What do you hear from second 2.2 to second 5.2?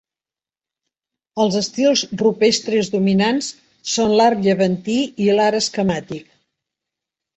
rupestres dominants són l'art llevantí